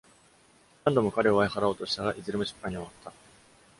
[0.83, 3.13] 何度も彼を追い払おうとしたが、いずれも失敗に終わった。